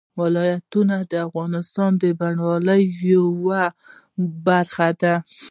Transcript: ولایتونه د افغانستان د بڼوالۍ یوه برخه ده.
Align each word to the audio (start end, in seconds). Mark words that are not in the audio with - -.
ولایتونه 0.21 0.95
د 1.11 1.13
افغانستان 1.27 1.91
د 2.03 2.03
بڼوالۍ 2.19 2.83
یوه 3.13 3.63
برخه 4.47 4.87
ده. 5.01 5.15